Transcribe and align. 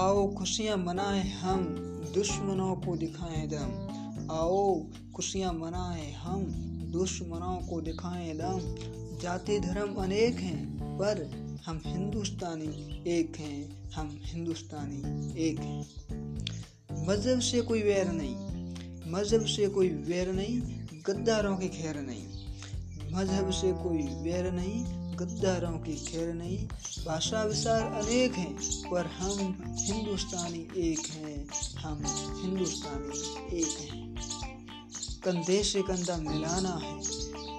आओ, 0.00 0.34
खुशियाँ 0.34 0.76
मनाएँ 0.76 1.30
हम, 1.30 1.64
दुश्मनों 2.14 2.76
को 2.76 2.96
दिखाएँ 2.96 3.48
दम। 3.48 4.30
आओ, 4.30 4.86
खुशियाँ 5.16 5.52
मनाए 5.52 6.12
हम, 6.12 6.44
दुश्मनों 6.92 7.68
को 7.68 7.80
दिखाएँ 7.80 8.34
दम। 8.36 8.60
जाति 9.18 9.60
धर्म 9.60 9.94
अनेक 9.94 10.36
हैं, 10.36 10.78
पर 10.98 11.30
हम 11.66 11.82
हिंदुस्तानी 11.86 13.02
एक 13.06 13.36
हैं, 13.36 13.90
हम 13.90 14.20
हिंदुस्तानी 14.22 15.32
एक 15.48 15.58
हैं। 15.58 15.86
मज़हब 17.08 17.40
से 17.40 17.60
कोई 17.60 17.82
वैर 17.82 18.08
नहीं, 18.12 18.36
मज़हब 19.12 19.44
से 19.44 19.68
कोई 19.68 19.88
वैर 19.88 20.32
नहीं, 20.32 20.60
गद्दारों 21.06 21.56
के 21.56 21.68
खैर 21.68 21.96
नहीं। 21.96 22.26
मज़हब 23.14 23.50
से 23.50 23.72
कोई 23.72 24.02
वैर 24.02 24.52
नहीं 24.52 24.84
गद्दारों 25.20 25.78
की 25.78 25.96
खैर 25.96 26.34
नहीं 26.34 26.58
भाषा 27.06 27.42
विचार 27.42 27.82
अनेक 27.82 28.32
हैं, 28.32 28.54
पर 28.90 29.06
हम 29.06 29.38
हिंदुस्तानी 29.78 30.68
एक 30.90 31.06
हैं, 31.06 31.48
हम 31.78 32.02
हिंदुस्तानी 32.42 33.58
एक 33.60 33.78
हैं। 33.80 34.14
कंधे 35.24 35.64
से 35.64 35.82
कंधा 35.82 36.16
मिलाना 36.16 36.70
है, 36.70 36.94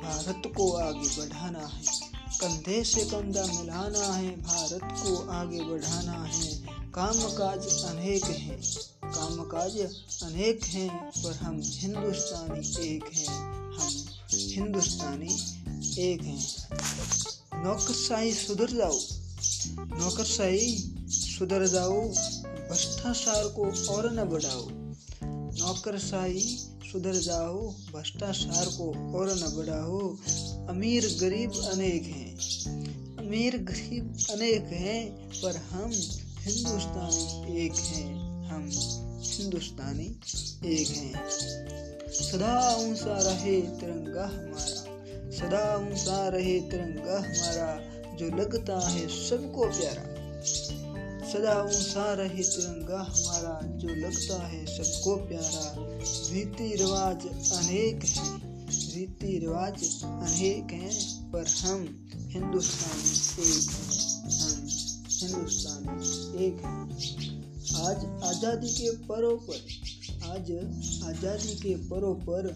भारत 0.01 0.41
को 0.57 0.71
आगे 0.71 1.07
बढ़ाना 1.17 1.59
है। 1.59 1.83
कंधे 2.41 2.83
से 2.83 3.01
कंधा 3.01 3.43
मिलाना 3.43 4.13
है, 4.13 4.41
भारत 4.41 4.79
को 4.83 5.29
आगे 5.29 5.63
बढ़ाना 5.63 6.23
है। 6.23 6.55
काम 6.91 7.13
काज 7.13 7.83
अनेक 7.83 8.23
हैं 8.23 8.61
काम 9.05 9.37
काज 9.43 9.77
अनेक 10.23 10.63
हैं, 10.63 11.11
पर 11.17 11.33
हम 11.33 11.61
हिंदुस्तानी 11.63 12.87
एक 12.87 13.03
हैं, 13.13 13.39
हम 13.73 14.05
हिंदुस्तानी 14.31 15.60
एक 15.99 16.21
हैं। 16.21 16.47
नौकरशाही 17.63 18.33
सुधर 18.33 18.69
जाओ। 18.69 18.99
नौकरशाही 19.99 20.93
सुधर 21.09 21.67
जाओ। 21.67 22.01
भ्रष्टाचार 22.41 23.43
को 23.43 23.93
और 23.93 24.13
न 24.13 24.23
बढ़ाओ। 24.23 24.67
नौकरशाही 25.59 26.57
सुधर 26.91 27.13
जाओ। 27.13 27.69
भ्रष्टाचार 27.69 28.65
को 28.65 29.17
और 29.17 29.33
न 29.33 29.53
बढ़ाओ। 29.57 30.17
अमीर 30.67 31.17
गरीब 31.21 31.51
अनेक 31.51 32.03
हैं। 32.03 32.37
अमीर 33.17 33.57
गरीब 33.57 34.17
अनेक 34.31 34.61
हैं, 34.61 35.29
पर 35.41 35.55
हम 35.55 35.91
हिंदुस्तानी 36.39 37.65
एक 37.65 37.73
हैं। 37.73 38.45
हम 38.47 38.69
हिंदुस्तानी 39.23 40.19
एक 40.65 40.87
हैं। 40.87 41.13
सदा 42.09 42.75
ऊँचा 42.75 43.17
रहे 43.17 43.61
तिरंगा 43.61 44.25
हमारा। 44.25 44.80
सदा 45.41 45.77
ऊँचा 45.77 46.27
रहे 46.27 46.59
तिरंगा 46.59 47.17
हमारा, 47.17 47.69
जो 48.15 48.25
लगता 48.37 48.89
है 48.89 49.07
सबको 49.07 49.65
प्यारा। 49.65 50.03
सदा 51.31 51.63
ऊँचा 51.63 52.13
रहे 52.13 52.43
तिरंगा 52.43 52.99
हमारा, 52.99 53.59
जो 53.77 53.87
लगता 53.87 54.47
है 54.47 54.65
सबको 54.65 55.15
प्यारा। 55.15 55.75
रीति 56.33 56.75
रिवाज 56.75 57.25
अनेक 57.53 58.05
हैं, 58.05 58.67
रीति 58.95 59.39
रिवाज 59.39 60.03
अनेक 60.03 60.71
हैं, 60.71 60.93
पर 61.31 61.47
हम 61.47 62.07
हिंदुस्तानी 62.15 63.49
एक 63.49 63.69
हैं। 63.69 64.29
हम 64.31 64.67
हिंदुस्तानी 65.09 66.45
एक 66.45 66.53
हैं। 66.53 66.81
आज 67.85 68.05
आज़ादी 68.23 68.69
के 68.69 68.91
पर्व 68.91 69.35
पर 69.35 69.59
आज 70.21 70.51
आज़ादी 71.03 71.55
के 71.55 71.75
पर्व 71.75 72.13
पर 72.13 72.47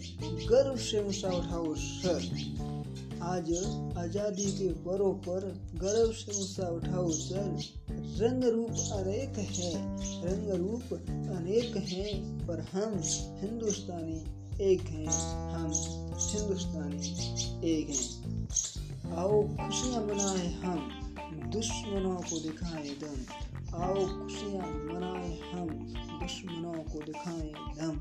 गर्व 0.49 0.75
से 0.77 0.99
ऊँचा 1.07 1.29
उठाओ, 1.29 1.75
सर। 1.75 2.19
आज 3.21 3.51
आज़ादी 3.97 4.51
के 4.51 4.67
पर्व 4.69 5.11
पर 5.27 5.47
गर्व 5.75 6.11
से 6.11 6.41
ऊँचा 6.41 6.67
उठाओ, 6.69 7.09
सर। 7.11 7.57
रंग 7.91 8.43
रूप 8.43 8.69
अनेक 8.69 9.37
है 9.37 9.71
रंग 10.25 10.49
रूप 10.51 10.93
अनेक 11.37 11.77
हैं, 11.77 12.47
पर 12.47 12.59
हम 12.73 13.01
हिंदुस्तानी 13.41 14.21
एक 14.71 14.81
हैं, 14.81 15.07
हम 15.51 15.71
हिंदुस्तानी 16.17 16.99
एक 17.71 17.89
हैं। 17.89 18.47
आओ 19.15 19.41
खुशियाँ 19.43 20.03
मनाए 20.03 20.53
हम, 20.53 20.89
दुश्मनों 21.51 22.15
को 22.15 22.39
दिखाएँ 22.39 22.89
दम। 22.89 23.19
आओ 23.75 23.93
खुशियाँ 23.93 24.67
मनाए 24.67 25.39
हम 25.53 25.67
दुश्मनों 26.25 26.73
को 26.73 27.03
दिखाए 27.03 27.53
धम 27.77 27.99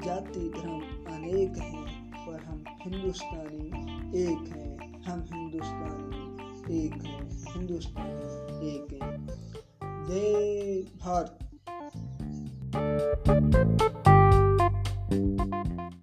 जाति 0.00 0.40
धर्म 0.40 1.14
अनेक 1.14 1.56
हैं, 1.56 2.12
पर 2.26 2.44
हम 2.44 2.64
हिंदुस्तानी 2.68 4.22
एक 4.22 4.28
हैं। 4.28 5.02
हम 5.02 5.26
हिंदुस्तानी 5.32 6.86
एक 6.86 6.92
हैं। 6.92 7.54
हिंदुस्तानी 7.54 8.68
एक 8.68 9.02
हैं। 9.02 9.26
जय 10.06 10.84
भारत। 10.96 11.38